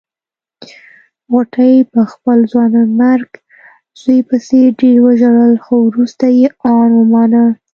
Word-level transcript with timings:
غوټۍ 1.31 1.75
په 1.93 2.01
خپل 2.11 2.37
ځوانيمرګ 2.51 3.29
زوی 4.01 4.19
پسې 4.29 4.61
ډېر 4.79 4.97
وژړل 5.05 5.53
خو 5.63 5.75
روسته 5.95 6.27
يې 6.37 6.47
ان 6.73 6.89
ومانه. 6.99 7.43